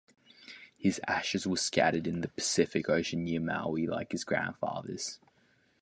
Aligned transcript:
His 0.79 0.99
ashes 1.07 1.45
were 1.45 1.57
scattered 1.57 2.07
in 2.07 2.21
the 2.21 2.27
Pacific 2.27 2.89
Ocean, 2.89 3.23
near 3.23 3.39
Maui, 3.39 3.85
like 3.85 4.13
his 4.13 4.23
grandfather's. 4.23 5.19